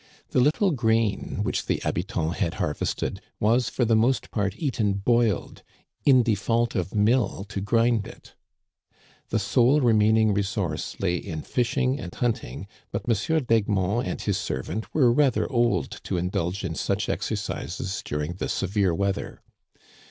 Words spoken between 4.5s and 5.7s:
eaten boiled,